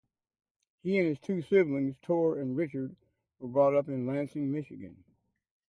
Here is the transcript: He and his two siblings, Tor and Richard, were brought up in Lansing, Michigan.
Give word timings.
He 0.81 0.97
and 0.97 1.09
his 1.09 1.19
two 1.19 1.43
siblings, 1.43 1.95
Tor 2.01 2.39
and 2.39 2.57
Richard, 2.57 2.95
were 3.37 3.49
brought 3.49 3.75
up 3.75 3.87
in 3.87 4.07
Lansing, 4.07 4.51
Michigan. 4.51 5.03